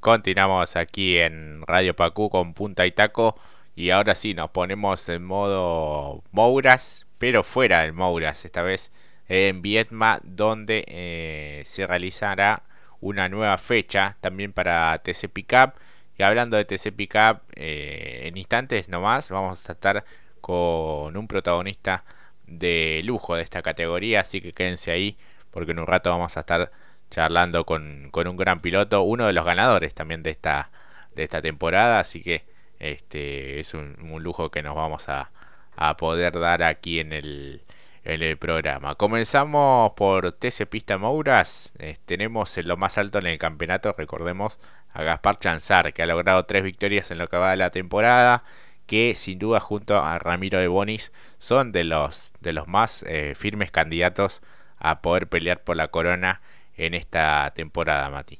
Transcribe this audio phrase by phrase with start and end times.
[0.00, 3.36] Continuamos aquí en Radio Pacú con Punta y Taco
[3.74, 8.92] y ahora sí nos ponemos en modo Mouras, pero fuera del Mouras, esta vez
[9.28, 12.62] en Vietma, donde eh, se realizará
[13.00, 15.74] una nueva fecha también para TC Pickup.
[16.16, 20.04] Y hablando de TC Pickup, eh, en instantes nomás vamos a estar
[20.40, 22.04] con un protagonista
[22.46, 25.18] de lujo de esta categoría, así que quédense ahí
[25.50, 26.70] porque en un rato vamos a estar
[27.10, 30.70] charlando con, con un gran piloto, uno de los ganadores también de esta,
[31.14, 32.44] de esta temporada, así que
[32.78, 35.30] este es un, lujo que nos vamos a,
[35.76, 37.62] a poder dar aquí en el,
[38.04, 38.94] en el programa.
[38.94, 41.72] Comenzamos por TC Pista Mouras.
[41.78, 44.58] Eh, tenemos en lo más alto en el campeonato, recordemos,
[44.92, 48.44] a Gaspar Chanzar, que ha logrado tres victorias en lo que va de la temporada.
[48.86, 53.34] Que sin duda, junto a Ramiro de Bonis, son de los, de los más eh,
[53.36, 54.40] firmes candidatos
[54.78, 56.40] a poder pelear por la corona
[56.78, 58.38] en esta temporada, Mati.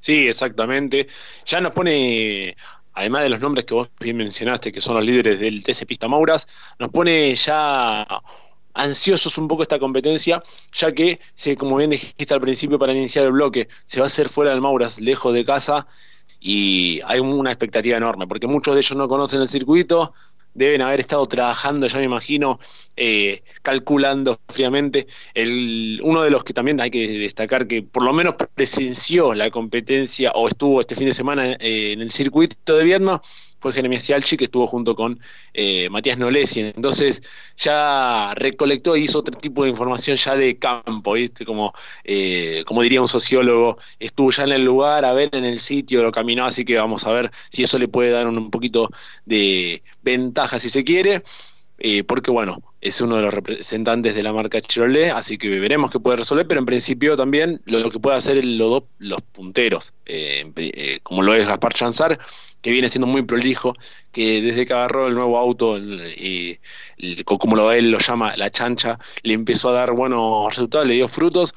[0.00, 1.06] Sí, exactamente.
[1.46, 2.56] Ya nos pone,
[2.94, 6.08] además de los nombres que vos bien mencionaste, que son los líderes del TC Pista
[6.08, 6.46] Mauras,
[6.78, 8.06] nos pone ya
[8.74, 11.20] ansiosos un poco esta competencia, ya que,
[11.58, 14.60] como bien dijiste al principio para iniciar el bloque, se va a hacer fuera del
[14.60, 15.86] Mauras, lejos de casa,
[16.40, 20.14] y hay una expectativa enorme, porque muchos de ellos no conocen el circuito,
[20.58, 22.58] deben haber estado trabajando, ya me imagino,
[22.96, 25.06] eh, calculando fríamente.
[25.32, 29.50] El, uno de los que también hay que destacar que por lo menos presenció la
[29.50, 33.20] competencia o estuvo este fin de semana eh, en el circuito de Vietnam
[33.58, 35.20] fue Jeremías Cialchi, que estuvo junto con
[35.54, 36.60] eh, Matías Nolesi.
[36.60, 37.22] Entonces
[37.56, 41.44] ya recolectó y hizo otro tipo de información ya de campo, ¿viste?
[41.44, 41.72] Como,
[42.04, 46.02] eh, como diría un sociólogo, estuvo ya en el lugar, a ver en el sitio,
[46.02, 48.90] lo caminó, así que vamos a ver si eso le puede dar un, poquito
[49.24, 51.22] de ventaja si se quiere.
[51.78, 55.90] Eh, porque bueno, es uno de los representantes de la marca Chevrolet, así que veremos
[55.90, 59.94] qué puede resolver, pero en principio también lo, que puede hacer los, los punteros,
[61.04, 62.18] como lo es Gaspar Chanzar,
[62.60, 63.74] que viene siendo muy prolijo,
[64.12, 65.78] que desde que agarró el nuevo auto,
[67.24, 71.08] como lo él lo llama, la chancha, le empezó a dar buenos resultados, le dio
[71.08, 71.54] frutos.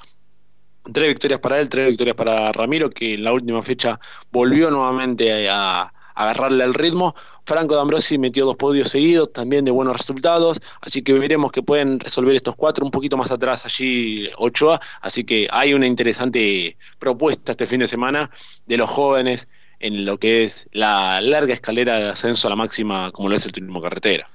[0.94, 4.00] Tres victorias para él, tres victorias para Ramiro, que en la última fecha
[4.32, 7.16] volvió nuevamente a, agarrarle el ritmo.
[7.46, 12.00] Franco D'Ambrosi metió dos podios seguidos, también de buenos resultados, así que veremos que pueden
[12.00, 17.52] resolver estos cuatro, un poquito más atrás allí Ochoa, así que hay una interesante propuesta
[17.52, 18.30] este fin de semana
[18.66, 19.48] de los jóvenes
[19.80, 23.46] en lo que es la larga escalera de ascenso a la máxima como lo es
[23.46, 24.30] el turismo carretera.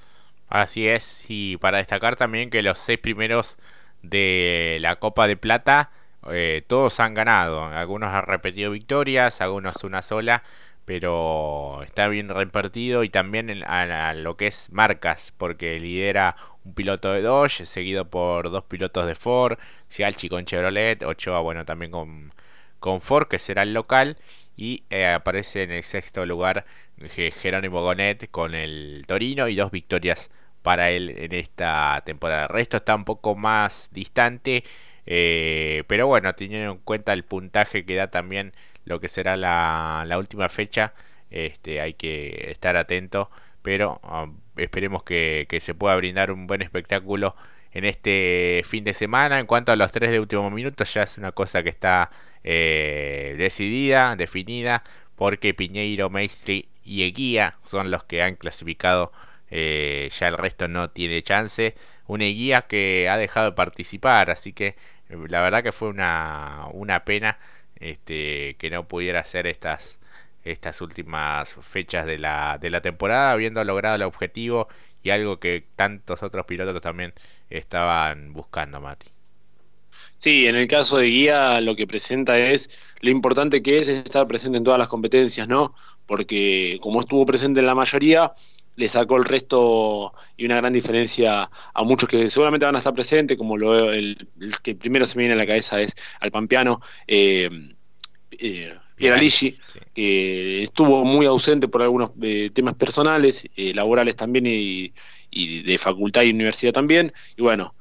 [0.48, 3.56] Así es, y para destacar también que los seis primeros
[4.02, 5.90] de la Copa de Plata
[6.30, 10.42] eh, todos han ganado, algunos han repetido victorias, algunos una sola,
[10.86, 17.12] pero está bien repartido y también a, lo que es marcas, porque lidera un piloto
[17.12, 19.58] de Dodge, seguido por dos pilotos de Ford,
[19.90, 22.32] Cialchi con Chevrolet, Ochoa bueno también con,
[22.78, 24.16] con Ford, que será el local,
[24.56, 26.64] y eh, aparece en el sexto lugar
[26.98, 30.30] Jerónimo Gonet con el Torino y dos victorias
[30.62, 32.44] para él en esta temporada.
[32.44, 34.64] El resto está un poco más distante,
[35.04, 38.52] eh, pero bueno, teniendo en cuenta el puntaje que da también
[38.86, 40.94] lo que será la, última fecha,
[41.30, 43.30] este, hay que estar atento,
[43.62, 47.36] pero um, esperemos que, se pueda brindar un buen espectáculo
[47.72, 49.40] en este fin de semana.
[49.40, 52.10] En cuanto a los tres de último minuto, ya es una cosa que está
[52.44, 54.84] eh, decidida, definida,
[55.16, 59.12] porque Piñeiro, Maestri y Eguía son los que han clasificado.
[59.50, 61.74] Eh, ya el resto no tiene chance.
[62.06, 64.76] Una Eguía que ha dejado de participar, así que
[65.08, 67.38] eh, la verdad que fue una pena
[67.80, 69.98] este, que no pudiera hacer estas,
[70.44, 74.68] estas últimas fechas de la, de la temporada, habiendo logrado el objetivo
[75.02, 77.14] y algo que tantos otros pilotos también
[77.50, 79.06] estaban buscando, Mati.
[80.18, 82.70] Sí, en el caso de guía lo que presenta es
[83.00, 85.74] lo importante que es estar presente en todas las competencias, ¿no?
[86.06, 88.32] Porque como estuvo presente en la mayoría,
[88.76, 92.94] le sacó el resto y una gran diferencia a muchos que seguramente van a estar
[92.94, 96.30] presentes, como lo el, el que primero se me viene a la cabeza es al
[96.30, 97.48] Pampiano, eh,
[98.38, 98.76] eh,
[99.94, 104.92] que estuvo muy ausente por algunos eh, temas personales, eh, laborales también y,
[105.30, 107.74] y, de facultad y universidad también, y bueno,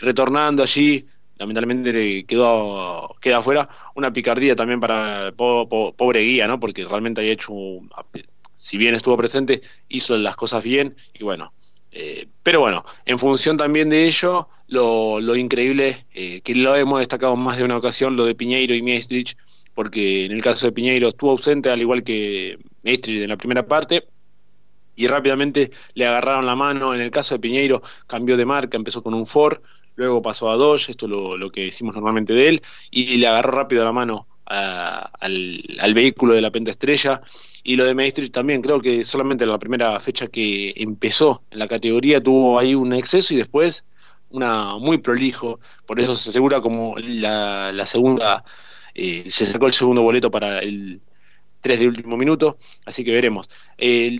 [0.00, 1.06] retornando allí
[1.36, 7.32] lamentablemente quedó queda afuera una picardía también para el pobre guía no porque realmente había
[7.32, 7.52] hecho
[8.64, 11.52] si bien estuvo presente hizo las cosas bien y bueno
[11.92, 17.00] eh, pero bueno en función también de ello lo, lo increíble eh, que lo hemos
[17.00, 19.36] destacado más de una ocasión lo de Piñeiro y Maestrich
[19.74, 23.66] porque en el caso de Piñeiro estuvo ausente al igual que Maestrich en la primera
[23.66, 24.04] parte
[24.96, 26.94] y rápidamente le agarraron la mano.
[26.94, 29.60] En el caso de Piñeiro cambió de marca, empezó con un Ford,
[29.96, 33.52] luego pasó a Dodge, esto es lo, que decimos normalmente de él, y le agarró
[33.52, 37.20] rápido la mano al, vehículo de la Penta Estrella.
[37.62, 41.68] Y lo de Maestri también, creo que solamente la primera fecha que empezó en la
[41.68, 43.84] categoría tuvo ahí un exceso y después
[44.30, 48.44] una muy prolijo, por eso se asegura como la, segunda,
[48.94, 51.00] eh, se sacó el segundo boleto para el
[51.64, 53.48] 3 de último minuto, así que veremos.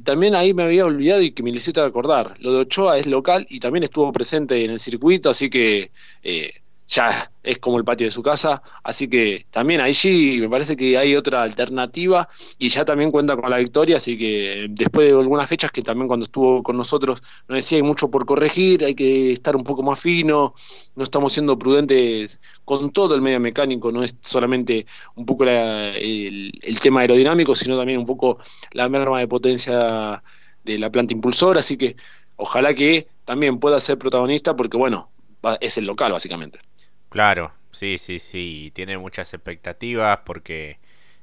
[0.03, 3.47] también ahí me había olvidado y que me necesito acordar, lo de Ochoa es local
[3.51, 5.91] y también estuvo presente en el circuito, así que
[6.23, 6.53] eh,
[6.87, 10.97] ya es como el patio de su casa, así que también sí me parece que
[10.99, 12.29] hay otra alternativa
[12.59, 16.09] y ya también cuenta con la victoria, así que después de algunas fechas que también
[16.09, 19.83] cuando estuvo con nosotros nos decía hay mucho por corregir, hay que estar un poco
[19.83, 20.55] más fino,
[20.95, 24.87] no estamos siendo prudentes con todo el medio mecánico, no es solamente
[25.17, 28.39] un poco el, el tema aerodinámico, sino también un poco
[28.73, 30.23] la merma de potencia
[30.65, 31.97] de la planta impulsora, así que
[32.37, 35.11] ojalá que también pueda ser protagonista porque bueno,
[35.61, 36.59] es el local básicamente.
[37.15, 40.81] Claro, sí, sí, sí, tiene muchas expectativas porque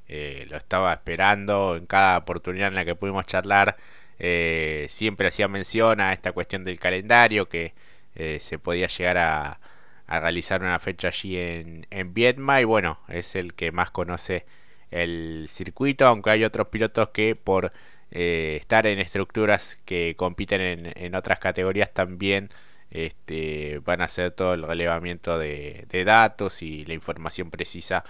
[0.08, 3.76] eh, lo estaba esperando en cada oportunidad en la que pudimos charlar.
[4.18, 7.74] Eh, siempre hacía mención a esta cuestión del calendario, que
[8.16, 9.60] eh, se podía llegar a,
[10.08, 14.46] realizar una fecha allí en, en Vietma y bueno, es el que más conoce
[14.92, 17.74] el circuito, aunque hay otros pilotos que por
[18.12, 22.50] estar en estructuras que compiten en, en otras categorías también
[22.92, 28.04] este, van a hacer todo el relevamiento de, datos y la información precisa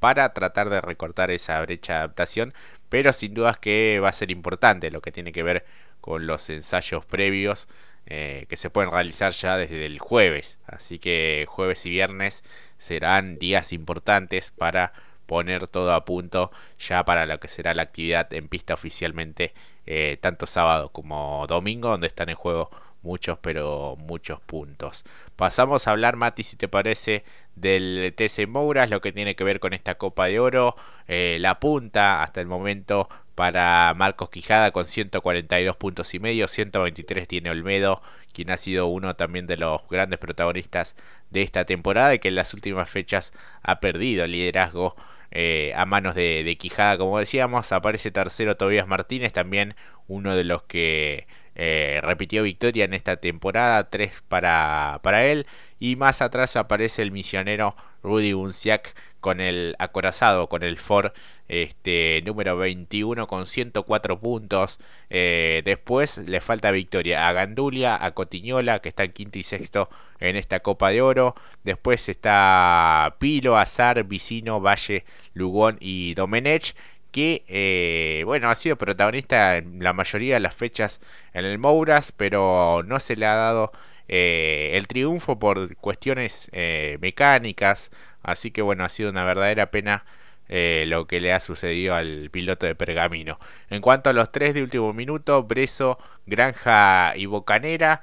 [0.00, 2.54] para tratar de recortar esa brecha de adaptación,
[2.88, 5.66] pero sin dudas que va a ser importante lo que tiene que ver
[6.00, 7.68] con los ensayos previos
[8.06, 12.44] eh, que se pueden realizar ya desde el jueves, así que jueves y viernes
[12.78, 14.92] serán días importantes para
[15.26, 19.52] poner todo a punto ya para lo que será la actividad en pista oficialmente
[19.84, 22.70] eh, tanto sábado como domingo donde están en juego
[23.02, 25.04] muchos, pero muchos puntos.
[25.36, 27.24] Pasamos a hablar, Mati, si te parece,
[27.54, 30.76] del TC Mouras, lo que tiene que ver con esta Copa de Oro.
[31.06, 37.28] Eh, la punta hasta el momento para Marcos Quijada con 142 puntos y medio, 123
[37.28, 38.02] tiene Olmedo,
[38.32, 40.96] quien ha sido uno también de los grandes protagonistas
[41.30, 44.96] de esta temporada y que en las últimas fechas ha perdido el liderazgo
[45.30, 47.70] eh, a manos de, de, Quijada, como decíamos.
[47.70, 49.76] Aparece tercero Tobías Martínez, también
[50.08, 55.46] uno de los que eh, repitió victoria en esta temporada, 3 para, para él.
[55.80, 61.12] Y más atrás aparece el misionero Rudy Bunciak con el acorazado, con el Ford
[61.48, 64.78] este, número 21 con 104 puntos.
[65.10, 69.88] Eh, después le falta victoria a Gandulia, a Cotiñola, que está en quinto y sexto
[70.20, 71.34] en esta Copa de Oro.
[71.64, 76.74] Después está Pilo, Azar, Vicino, Valle, Lugón y Domenech
[77.18, 81.00] que eh, bueno ha sido protagonista en la mayoría de las fechas
[81.32, 83.72] en el Mouras, pero no se le ha dado
[84.06, 87.90] eh, el triunfo por cuestiones eh, mecánicas,
[88.22, 90.04] así que bueno ha sido una verdadera pena
[90.48, 93.38] lo que le ha sucedido al piloto de Pergamino.
[93.68, 98.00] En cuanto a los tres de último minuto, Breso, Granja y Bocanera.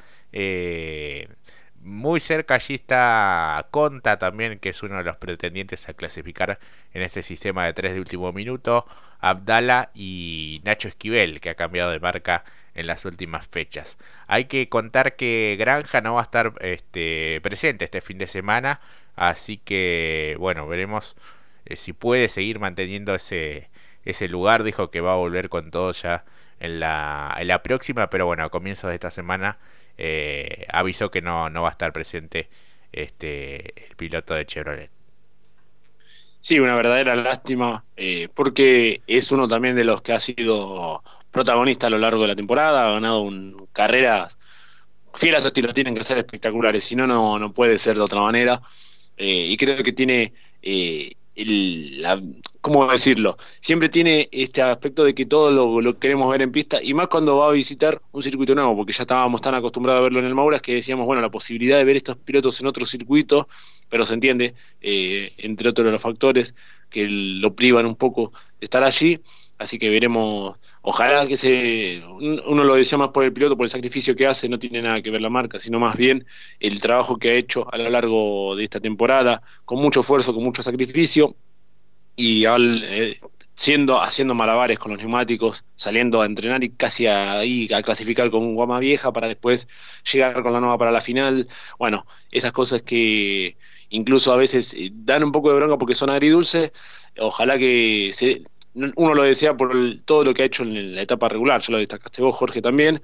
[1.86, 6.58] Muy cerca allí está Conta también, que es uno de los pretendientes a clasificar
[6.96, 8.88] en este sistema de tres de último minuto.
[9.20, 12.44] Abdala y Nacho Esquivel, que ha cambiado de marca
[12.74, 14.00] en las últimas fechas.
[14.26, 18.82] Hay que contar que Granja no va a estar este, presente este fin de semana,
[19.16, 21.16] así que bueno, veremos
[21.66, 23.70] eh, si puede seguir manteniendo ese,
[24.06, 24.64] ese lugar.
[24.64, 26.26] Dijo que va a volver con todo ya
[26.60, 29.60] en la, en la próxima, pero bueno, a comienzos de esta semana
[29.98, 32.50] eh, avisó que no, no va a estar presente
[32.92, 34.92] este, el piloto de Chevrolet.
[36.40, 41.88] Sí, una verdadera lástima, eh, porque es uno también de los que ha sido protagonista
[41.88, 44.38] a lo largo de la temporada, ha ganado un, carreras
[45.18, 48.62] su estilo, tienen que ser espectaculares, si no, no puede ser de otra manera.
[49.18, 50.34] Eh, y creo que tiene
[51.36, 52.22] el, la,
[52.62, 53.38] ¿cómo decirlo?
[53.62, 57.38] Siempre tiene este aspecto de que todo lo, queremos ver en pista y más cuando
[57.38, 60.34] va a visitar un circuito nuevo, porque ya estábamos tan acostumbrados a verlo en el
[60.34, 63.48] Mauras que decíamos, bueno, la posibilidad de ver estos pilotos en otro circuito,
[63.88, 66.56] pero se entiende, eh, entre otros los factores
[66.90, 69.20] que lo privan un poco de estar allí.
[69.58, 73.70] Así que veremos, ojalá que se, uno lo decía más por el piloto, por el
[73.70, 76.26] sacrificio que hace, no tiene nada que ver la marca, sino más bien
[76.60, 80.44] el trabajo que ha hecho a lo largo de esta temporada, con mucho esfuerzo, con
[80.44, 81.36] mucho sacrificio,
[82.18, 83.20] y al, eh,
[83.56, 87.42] siendo, haciendo malabares con los neumáticos, saliendo a entrenar y casi a
[87.84, 89.68] clasificar con guama vieja para después
[90.12, 91.48] llegar con la nueva para la final.
[91.80, 93.58] Bueno, esas cosas que
[93.90, 96.72] incluso a veces eh, dan un poco de bronca porque son agridulces,
[97.18, 98.44] ojalá que se,
[98.76, 99.74] uno lo desea por
[100.06, 103.02] todo lo que ha hecho en la etapa regular, ya lo destacaste vos, Jorge, también,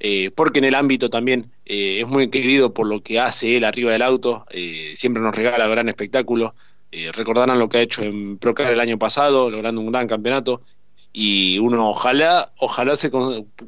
[0.00, 3.64] eh, porque en el ámbito también eh, es muy querido por lo que hace él
[3.64, 6.54] arriba del auto, eh, siempre nos regala gran espectáculo,
[7.14, 10.60] recordarán lo que ha hecho en Procar el año pasado, logrando un gran campeonato.
[11.10, 13.10] Y uno ojalá, ojalá se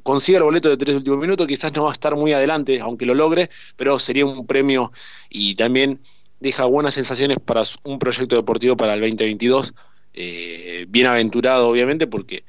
[0.03, 3.07] consiga el boleto de tres últimos minutos, quizás no va a estar muy adelante, aunque
[3.07, 4.93] lo logre, pero sería un premio
[5.31, 6.01] y también
[6.41, 9.75] deja buenas sensaciones para un proyecto deportivo para el 2022.
[10.15, 12.45] Eh, bienaventurado, obviamente, porque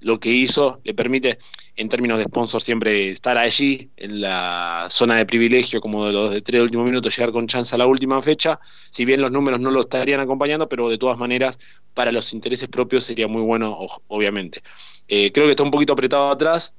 [0.00, 1.38] lo que hizo le permite,
[1.76, 6.32] en términos de sponsor, siempre estar allí, en la zona de privilegio, como de los
[6.32, 8.60] de tres últimos minutos, llegar con chance a la última fecha.
[8.90, 11.58] Si bien los números no lo estarían acompañando, pero de todas maneras,
[11.94, 13.76] para los intereses propios sería muy bueno,
[14.08, 14.62] obviamente.
[15.08, 16.74] Eh, creo que está un poquito apretado atrás,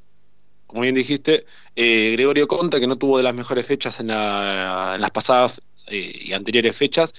[0.67, 5.11] como bien dijiste, eh, Gregorio Conta, que no tuvo de las mejores fechas en, las
[5.11, 7.13] pasadas eh, y anteriores fechas,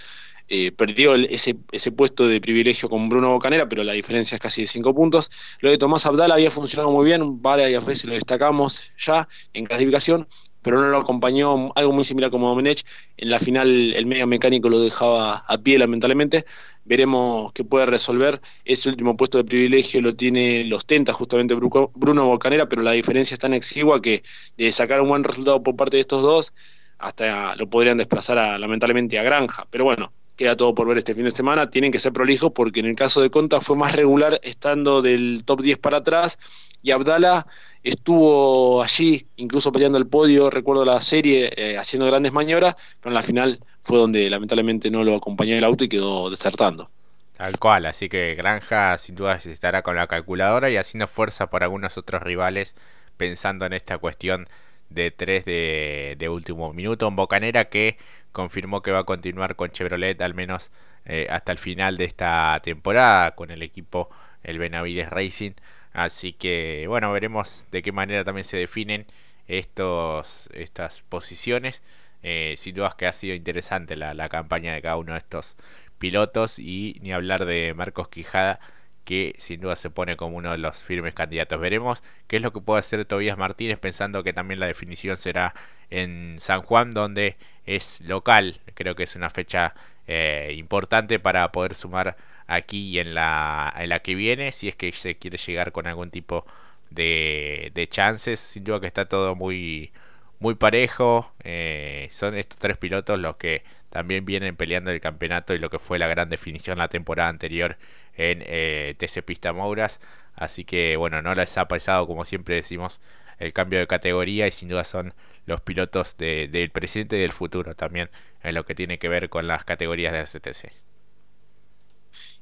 [0.49, 4.63] eh, perdió ese, ese, puesto de privilegio con Bruno Bocanera, pero la diferencia es casi
[4.63, 5.31] de 5 puntos.
[5.61, 10.27] Lo de Tomás Abdala había funcionado muy bien, varias veces lo destacamos ya en clasificación,
[10.63, 12.85] pero no lo acompañó algo muy similar como Domenech.
[13.17, 16.45] En la final el medio mecánico lo dejaba a pie lamentablemente.
[16.85, 18.41] Veremos qué puede resolver.
[18.65, 23.35] Ese último puesto de privilegio lo tiene, los tenta justamente Bruno Bocanera, pero la diferencia
[23.35, 24.23] es tan exigua que
[24.57, 26.53] de sacar un buen resultado por parte de estos dos,
[26.99, 29.67] hasta lo podrían desplazar lamentablemente a Granja.
[29.71, 32.81] Pero bueno, queda todo por ver este fin de semana, tienen que ser prolijos porque
[32.81, 36.39] en el caso de Conta fue más regular estando del top 10 para atrás
[36.81, 37.47] y Abdala
[37.83, 43.15] estuvo allí, incluso peleando el podio, recuerdo la serie, eh, haciendo grandes maniobras, pero en
[43.15, 46.89] la final fue donde lamentablemente no lo acompañó el auto y quedó desertando.
[47.37, 51.65] Tal cual, así que Granja sin duda estará con la calculadora y haciendo fuerza por
[51.65, 52.77] algunos otros rivales
[53.17, 54.49] pensando en esta cuestión
[54.91, 57.09] de tres de, de último minuto.
[57.09, 57.99] En Bocanera que
[58.39, 60.71] confirmó que va a continuar con Chevrolet al menos
[61.07, 64.11] eh, hasta el final de esta temporada con el equipo
[64.45, 65.55] el Benavides Racing.
[65.93, 69.07] Así que bueno, veremos de qué manera también se definen
[69.49, 71.83] estos, estas posiciones.
[72.23, 75.57] Eh, sin dudas que ha sido interesante la, la campaña de cada uno de estos
[75.99, 78.61] pilotos y ni hablar de Marcos Quijada
[79.09, 81.59] que sin duda se pone como uno de los firmes candidatos.
[81.59, 85.55] Veremos qué es lo que puede hacer Tobías Martínez, pensando que también la definición será
[85.89, 88.61] en San Juan, donde es local.
[88.75, 89.73] Creo que es una fecha
[90.07, 94.77] eh, importante para poder sumar aquí y en la, en la que viene, si es
[94.77, 96.45] que se quiere llegar con algún tipo
[96.91, 98.39] de, de chances.
[98.39, 99.91] Sin duda que está todo muy,
[100.39, 101.33] muy parejo.
[101.45, 105.79] Eh, son estos tres pilotos los que también vienen peleando el campeonato y lo que
[105.79, 107.79] fue la gran definición la temporada anterior
[108.19, 110.01] en eh, TC Pista Mouras.
[110.35, 113.01] Así que bueno, no les ha pasado como siempre decimos
[113.39, 115.15] el cambio de categoría y sin duda son
[115.47, 118.11] los pilotos del presente y del futuro también
[118.43, 120.88] en lo que tiene que ver con las categorías de CTC.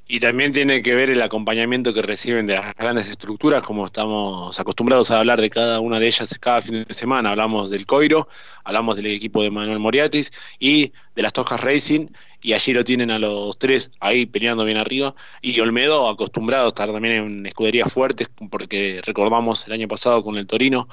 [0.09, 4.59] Y también tiene que ver el acompañamiento que reciben de las grandes estructuras, como estamos
[4.61, 7.31] acostumbrados a hablar de cada una de ellas cada fin de semana.
[7.31, 8.29] Hablamos del Coiro,
[8.63, 12.07] hablamos del equipo de Manuel Moriatis y de las Toscas Racing,
[12.41, 15.17] y allí lo tienen a los tres ahí peleando bien arriba.
[15.43, 20.37] Y Olmedo, acostumbrado a estar también en escuderías fuertes, porque recordamos el año pasado con
[20.37, 20.87] el Torino,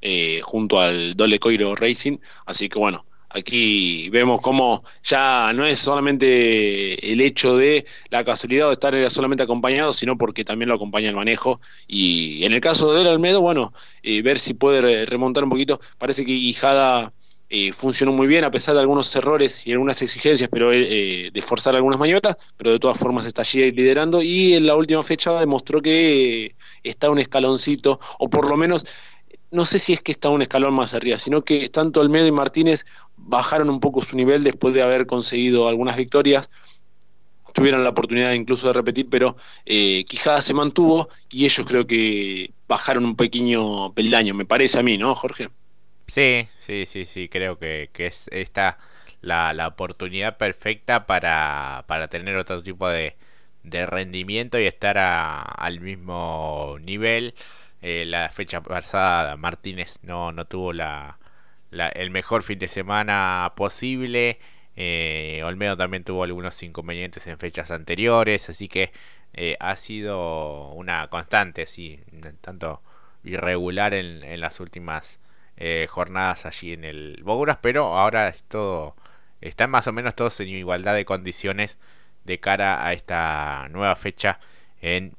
[0.00, 2.18] eh, junto al Dole Coiro Racing.
[2.46, 8.66] Así que bueno, Aquí vemos cómo ya no es solamente el hecho de la casualidad
[8.66, 11.60] de estar solamente acompañado, sino porque también lo acompaña el manejo.
[11.86, 13.72] Y en el caso de Almedo, bueno,
[14.02, 15.80] eh, ver si puede remontar un poquito.
[15.96, 17.12] Parece que Guijada
[17.52, 21.42] eh, funcionó muy bien a pesar de algunos errores y algunas exigencias, pero eh, de
[21.42, 25.32] forzar algunas maniobras, pero de todas formas está allí liderando y en la última fecha
[25.38, 28.86] demostró que está un escaloncito, o por lo menos
[29.50, 32.32] no sé si es que está un escalón más arriba, sino que tanto Almedo y
[32.32, 32.84] Martínez
[33.16, 36.48] bajaron un poco su nivel después de haber conseguido algunas victorias.
[37.52, 42.54] Tuvieron la oportunidad incluso de repetir, pero eh, Quijada se mantuvo y ellos creo que
[42.68, 45.48] bajaron un pequeño peldaño, me parece a mí, ¿no, Jorge?
[46.06, 48.78] Sí, sí, sí, sí, creo que, que es esta
[49.20, 53.16] la, la oportunidad perfecta para, para tener otro tipo de,
[53.62, 57.34] de rendimiento y estar al mismo nivel
[57.82, 61.18] eh, la fecha pasada Martínez no, no tuvo la,
[61.70, 64.38] el mejor fin de semana posible.
[64.76, 68.92] Eh, Olmedo también tuvo algunos inconvenientes en fechas anteriores, así que
[69.34, 72.00] eh, ha sido una constante, sí,
[72.40, 72.82] tanto
[73.24, 75.20] irregular en, en las últimas
[75.56, 78.96] eh, jornadas allí en el Boguras, pero ahora es todo,
[79.40, 81.78] están más o menos todos en igualdad de condiciones
[82.24, 84.40] de cara a esta nueva fecha
[84.80, 85.14] en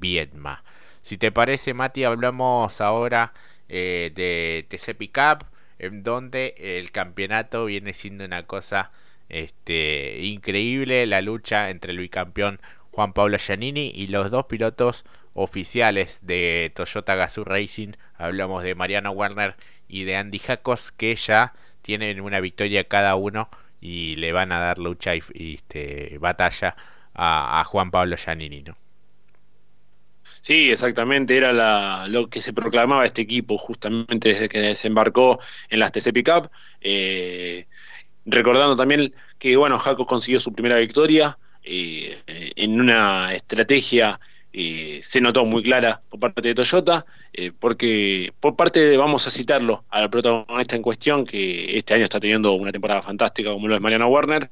[0.00, 0.64] Vietma.
[1.02, 3.32] Si te parece, Mati, hablamos ahora
[3.68, 5.44] eh, de TC Pickup,
[5.78, 8.92] en donde el campeonato viene siendo una cosa
[9.28, 12.60] este, increíble, la lucha entre el bicampeón
[12.92, 15.04] Juan Pablo Giannini y los dos pilotos
[15.34, 19.56] oficiales de Toyota Gazoo Racing, hablamos de Mariano Werner
[19.88, 23.48] y de Andy Jacos, que ya tienen una victoria cada uno
[23.80, 26.76] y le van a dar lucha y, este, batalla
[27.14, 28.76] a, Juan Pablo Giannini, ¿no?
[30.42, 35.38] Sí, exactamente, era lo que se proclamaba este equipo justamente desde que desembarcó
[35.70, 36.50] en las TC Pickup.
[36.80, 37.66] Eh,
[38.26, 42.20] recordando también que, bueno, Jaco consiguió su primera victoria eh,
[42.56, 44.20] en una estrategia
[44.54, 49.26] eh, se notó muy clara por parte de Toyota, eh, porque por parte de, vamos
[49.26, 53.68] a citarlo, al protagonista en cuestión, que este año está teniendo una temporada fantástica como
[53.68, 54.50] lo es Mariano Werner,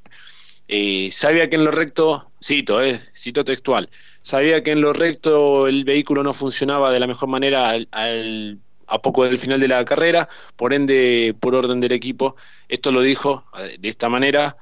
[0.67, 2.79] eh, sabía que en lo recto, cito,
[3.15, 3.89] cito textual,
[4.21, 9.01] sabía que en lo recto el vehículo no funcionaba de la mejor manera al, a
[9.01, 12.35] poco del final de la carrera, por ende, por orden del equipo,
[12.69, 13.45] esto lo dijo
[13.79, 14.57] de esta manera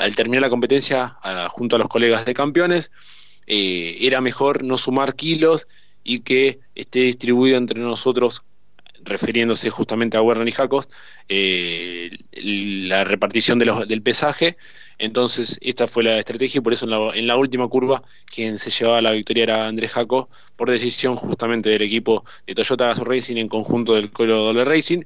[0.00, 1.16] al terminar la competencia
[1.50, 2.90] junto a los colegas de campeones,
[3.46, 5.66] eh, era mejor no sumar kilos
[6.04, 8.42] y que esté distribuido entre nosotros,
[9.04, 10.88] refiriéndose justamente a Werner y Jacos,
[11.28, 14.56] eh, la repartición del pesaje.
[15.02, 19.02] Entonces, esta fue la estrategia y por eso en la, última curva quien se llevaba
[19.02, 23.94] la victoria era Andrés Jaco, por decisión justamente del equipo de Toyota Racing en conjunto
[23.94, 25.02] del Colo Doble Racing.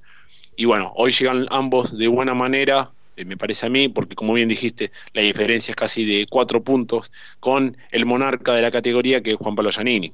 [0.55, 4.35] Y bueno, hoy llegan ambos de buena manera, eh, me parece a mí, porque como
[4.35, 7.11] bien dijiste, la diferencia es casi de cuatro puntos
[7.41, 10.13] con el monarca de la categoría que es Juan Pablo Giannini.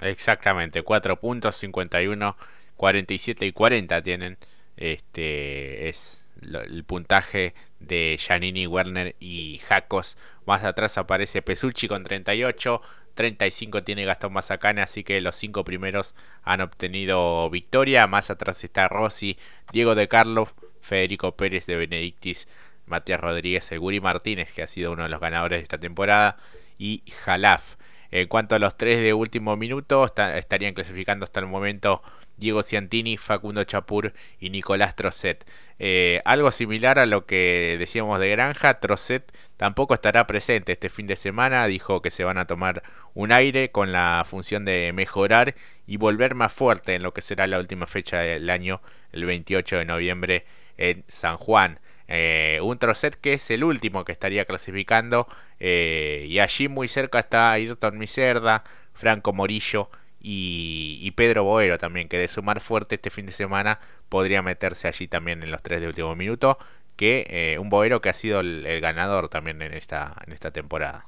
[0.00, 2.36] Exactamente, cuatro puntos, 51,
[2.76, 4.36] 47 y 40 tienen.
[4.76, 10.16] Este es el puntaje de Giannini, Werner y Jacos.
[10.46, 12.80] Más atrás aparece Pesucci con 38.
[13.14, 18.06] 35 tiene Gastón Mazacane, así que los cinco primeros han obtenido victoria.
[18.06, 19.38] Más atrás está Rossi,
[19.72, 22.48] Diego de Carlos, Federico Pérez de Benedictis,
[22.86, 26.36] Matías Rodríguez, Seguri Martínez, que ha sido uno de los ganadores de esta temporada,
[26.78, 27.76] y Jalaf.
[28.10, 32.02] En cuanto a los tres de último minuto, estarían clasificando hasta el momento
[32.42, 35.46] Diego Ciantini, Facundo Chapur y Nicolás Trocet.
[35.78, 41.06] Eh, algo similar a lo que decíamos de Granja, Trocet tampoco estará presente este fin
[41.06, 42.82] de semana, dijo que se van a tomar
[43.14, 45.54] un aire con la función de mejorar
[45.86, 48.80] y volver más fuerte en lo que será la última fecha del año,
[49.12, 50.44] el 28 de noviembre
[50.78, 51.78] en San Juan.
[52.08, 55.28] Eh, un Trocet que es el último que estaría clasificando.
[55.60, 59.90] Eh, y allí muy cerca está Ayrton Miserda, Franco Morillo
[60.22, 65.08] y, Pedro Boero también, que de sumar fuerte este fin de semana podría meterse allí
[65.08, 66.58] también en los tres de último minuto.
[66.96, 71.06] Que eh, un Boero que ha sido el, ganador también en esta, en esta temporada.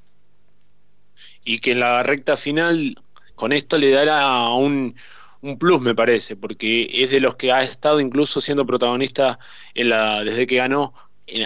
[1.45, 2.97] Y que en la recta final,
[3.35, 4.97] con esto le dará un,
[5.43, 9.39] un plus, me parece, porque es de los que ha estado incluso siendo protagonista
[9.75, 10.93] en la, desde que ganó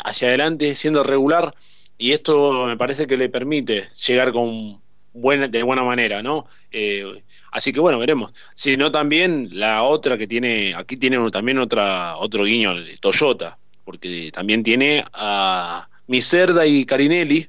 [0.04, 1.54] hacia adelante, siendo regular,
[1.98, 4.80] y esto me parece que le permite llegar con
[5.12, 6.46] buena, de buena manera, ¿no?
[6.70, 8.32] Eh, así que bueno, veremos.
[8.54, 14.30] Si no también la otra que tiene, aquí tiene también otra, otro guiño, Toyota, porque
[14.32, 17.48] también tiene a Miserda y Carinelli,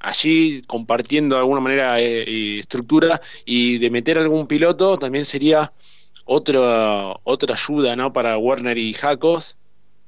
[0.00, 5.72] allí compartiendo de alguna manera eh, eh, estructura y de meter algún piloto también sería
[6.24, 8.12] otra otra ayuda ¿no?
[8.12, 9.56] para Werner y Jacos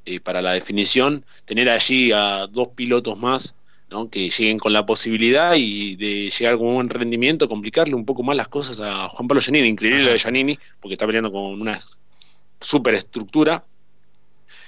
[0.05, 3.55] eh, para la definición tener allí a dos pilotos más
[3.90, 4.09] ¿no?
[4.09, 8.22] que lleguen con la posibilidad y de llegar con un buen rendimiento complicarle un poco
[8.22, 11.61] más las cosas a Juan Pablo Giannini incluir lo de Giannini porque está peleando con
[11.61, 11.79] una
[12.61, 13.64] superestructura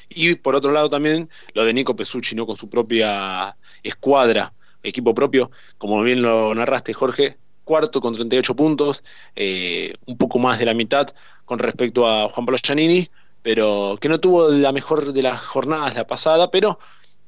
[0.09, 2.47] y por otro lado también lo de Nico Pesucci ¿no?
[2.47, 9.05] con su propia escuadra equipo propio, como bien lo narraste Jorge, cuarto con 38 puntos,
[9.37, 11.09] eh, un poco más de la mitad
[11.45, 13.09] con respecto a Juan Pablo Giannini,
[13.43, 16.79] pero que no tuvo la mejor de las jornadas la pasada, pero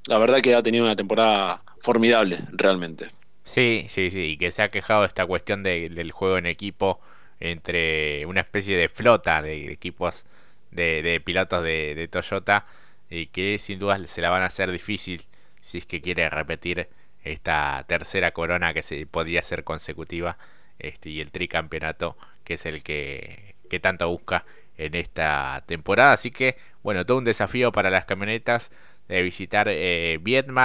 [0.07, 3.09] la verdad que ha tenido una temporada formidable realmente.
[3.45, 7.01] Sí, sí, sí, y que se ha quejado esta cuestión del juego en equipo
[7.41, 10.25] entre una especie de flota de equipos
[10.71, 12.67] de, pilotos de, de Toyota
[13.11, 15.27] y que sin duda se la van a hacer difícil
[15.61, 16.89] si es que quiere repetir
[17.23, 20.39] esta tercera corona que se podría ser consecutiva
[20.79, 24.45] este, y el tricampeonato que es el que, que tanto busca
[24.77, 26.13] en esta temporada.
[26.13, 28.71] Así que, bueno, todo un desafío para las camionetas
[29.09, 30.19] de visitar eh,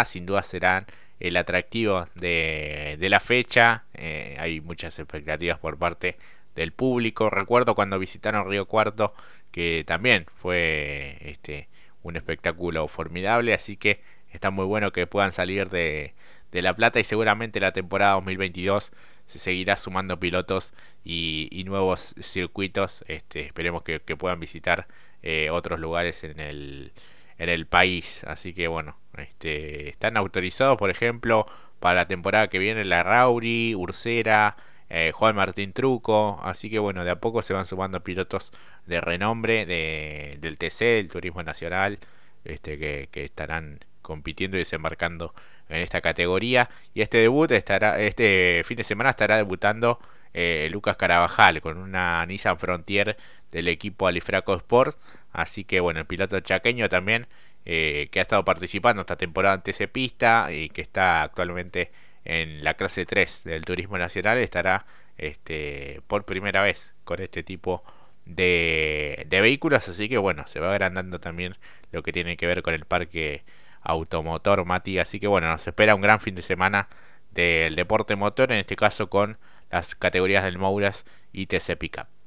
[0.06, 0.86] sin duda serán
[1.19, 3.84] el atractivo de, de la fecha.
[3.93, 6.17] Eh, hay muchas expectativas por parte
[6.56, 7.30] del público.
[7.30, 9.13] Recuerdo cuando visitaron Río Cuarto
[9.52, 11.67] que también fue este
[12.02, 16.13] un espectáculo formidable, así que está muy bueno que puedan salir de,
[16.52, 18.91] de La Plata y seguramente la temporada 2022
[19.25, 20.73] se seguirá sumando pilotos
[21.04, 23.04] y, nuevos circuitos.
[23.08, 24.88] Este, esperemos que, puedan visitar
[25.21, 26.93] eh, otros lugares en el,
[27.39, 28.23] en el país.
[28.25, 31.45] Así que bueno, este, están autorizados, por ejemplo,
[31.80, 34.58] para la temporada que viene la Rauri, Ursera,
[34.89, 36.39] eh, Juan Martín Truco.
[36.43, 38.52] Así que bueno, de a poco se van sumando pilotos
[38.86, 41.99] de renombre de, del TC, del Turismo Nacional,
[42.43, 45.34] este, que, estarán compitiendo y desembarcando
[45.69, 46.69] en esta categoría.
[46.93, 49.99] Y este debut estará, este fin de semana estará debutando
[50.34, 53.17] eh, Lucas Carabajal con una Nissan Frontier
[53.52, 54.97] del equipo Alifraco Sport.
[55.32, 57.28] Así que bueno, el piloto chaqueño también
[57.65, 61.92] eh, que ha estado participando esta temporada en TC Pista y que está actualmente
[62.26, 64.86] en la clase 3 del Turismo Nacional estará
[65.18, 67.84] este, por primera vez con este tipo
[68.26, 69.88] de, vehículos.
[69.89, 71.56] Así que bueno, se va agrandando también
[71.92, 73.44] lo que tiene que ver con el parque
[73.82, 75.00] automotor Mati.
[75.00, 76.88] Así que bueno, nos espera un gran fin de semana
[77.32, 79.38] del deporte motor, en este caso con
[79.72, 82.18] las categorías del Mouras y TC Pickup.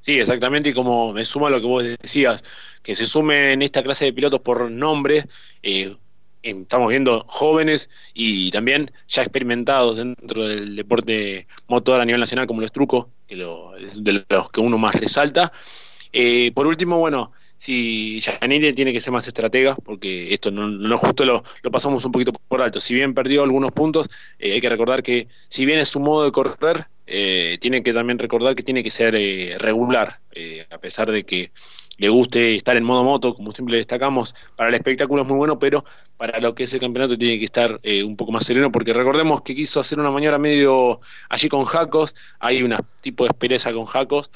[0.00, 2.42] Sí, exactamente, y como me suma lo que vos decías,
[2.82, 5.26] que se sume en esta clase de pilotos por nombre,
[5.62, 5.94] eh,
[6.42, 12.62] estamos viendo jóvenes y también ya experimentados dentro del deporte motor a nivel nacional, como
[12.62, 15.52] los trucos, que lo, es de los que uno más resalta.
[16.12, 20.96] Eh, por último, bueno, si Janine tiene que ser más estratega, porque esto no, no
[20.96, 22.80] justo lo, pasamos un poquito por alto.
[22.80, 24.08] Si bien perdió algunos puntos,
[24.38, 27.92] eh, hay que recordar que si bien es su modo de correr, eh, tiene que
[27.92, 30.20] también recordar que tiene que ser eh, regular,
[30.70, 31.50] a pesar de que
[31.98, 35.58] le guste estar en modo moto, como siempre destacamos, para el espectáculo es muy bueno,
[35.58, 35.84] pero
[36.16, 39.42] para lo que es el campeonato tiene que estar un poco más sereno, porque recordemos
[39.42, 43.84] que quiso hacer una maniobra medio allí con Jacos, hay un tipo de espereza con
[43.84, 44.30] Jacos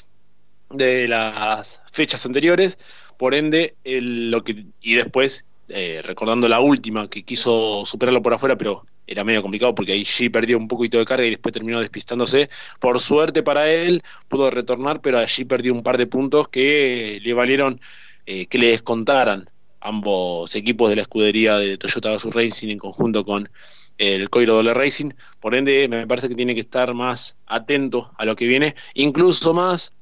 [0.68, 2.76] de las fechas anteriores,
[3.16, 8.56] por ende, lo que, y después, eh, recordando la última, que quiso superarlo por afuera,
[8.56, 12.48] pero era medio complicado porque ahí perdió un poquito de carga y después terminó despistándose.
[12.80, 17.34] Por suerte para él, pudo retornar, pero allí perdió un par de puntos que le
[17.34, 17.80] valieron
[18.26, 19.50] eh, que le descontaran
[19.80, 23.50] ambos equipos de la escudería de Toyota Gazoo Racing en conjunto con
[23.98, 25.10] el Coiro Dole Racing.
[25.40, 29.52] Por ende, me parece que tiene que estar más atento a lo que viene, incluso
[29.52, 29.92] más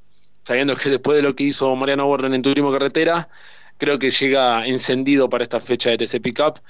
[0.44, 3.28] sabiendo que después de lo que hizo Mariano Warren en Turismo Carretera,
[3.82, 6.60] creo que llega encendido para esta fecha de TC Pickup.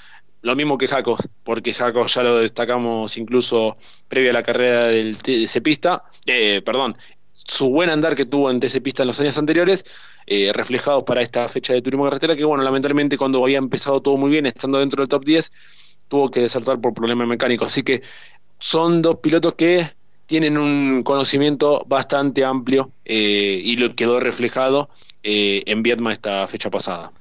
[0.41, 3.75] Lo mismo que Jaco, porque Jaco ya lo destacamos incluso
[4.09, 6.97] previo a la carrera del TC Pista, eh, perdón,
[7.35, 9.85] su buen andar que tuvo en TC Pista en los años anteriores,
[10.27, 14.17] eh, reflejados para esta fecha de Turismo Carretera, que bueno, lamentablemente cuando había empezado todo
[14.17, 15.53] muy bien, estando dentro del top 10,
[16.09, 17.69] tuvo que desertar por problemas mecánicos.
[17.69, 18.01] Así que
[18.59, 19.87] son dos pilotos que
[20.25, 24.89] tienen un conocimiento bastante amplio eh, y lo quedó reflejado
[25.23, 27.13] eh, en Vietma esta fecha pasada.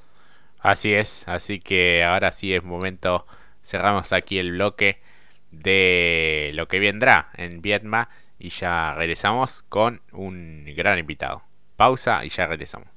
[0.60, 3.26] Así es, así que ahora sí es momento,
[3.64, 5.02] cerramos aquí el bloque
[5.50, 11.44] de lo que vendrá en Vietma y ya regresamos con un gran invitado.
[11.76, 12.91] Pausa y ya regresamos.